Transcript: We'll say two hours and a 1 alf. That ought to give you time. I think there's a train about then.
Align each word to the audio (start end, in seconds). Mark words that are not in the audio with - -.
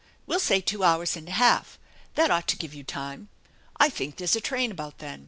We'll 0.25 0.39
say 0.39 0.61
two 0.61 0.83
hours 0.83 1.15
and 1.15 1.27
a 1.27 1.31
1 1.33 1.39
alf. 1.41 1.77
That 2.15 2.31
ought 2.31 2.47
to 2.47 2.57
give 2.57 2.73
you 2.73 2.83
time. 2.83 3.29
I 3.79 3.87
think 3.89 4.15
there's 4.17 4.35
a 4.35 4.41
train 4.41 4.71
about 4.71 4.97
then. 4.97 5.19